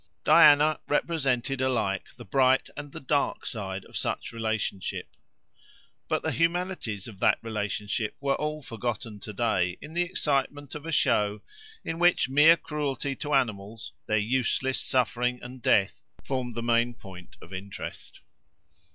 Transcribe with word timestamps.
Diana 0.23 0.79
represents 0.87 1.51
alike 1.51 2.07
the 2.17 2.25
bright 2.25 2.71
and 2.75 2.91
the 2.91 2.99
dark 2.99 3.45
side 3.45 3.85
of 3.85 3.95
such 3.95 4.31
relationship. 4.33 5.15
But 6.07 6.23
the 6.23 6.31
humanities 6.31 7.07
of 7.07 7.19
that 7.19 7.37
relationship 7.43 8.15
were 8.19 8.33
all 8.33 8.63
forgotten 8.63 9.19
to 9.19 9.31
day 9.31 9.77
in 9.79 9.93
the 9.93 10.01
excitement 10.01 10.73
of 10.73 10.87
a 10.87 10.91
show, 10.91 11.41
in 11.85 11.99
which 11.99 12.27
mere 12.27 12.57
cruelty 12.57 13.15
to 13.17 13.35
animals, 13.35 13.93
their 14.07 14.17
useless 14.17 14.79
suffering 14.81 15.37
and 15.43 15.61
death, 15.61 16.01
formed 16.23 16.55
the 16.55 16.63
main 16.63 16.95
point 16.95 17.37
of 17.39 17.53
interest. 17.53 18.21